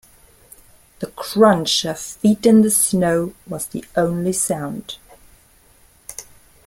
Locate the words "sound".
4.33-4.97